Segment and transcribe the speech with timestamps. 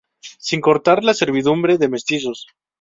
[0.47, 2.47] Sin contar la servidumbre de mestizos.